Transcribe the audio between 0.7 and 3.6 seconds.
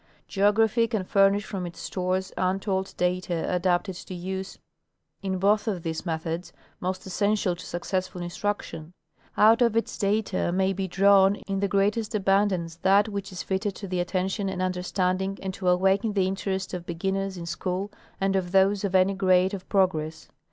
can furnish from its stores untold data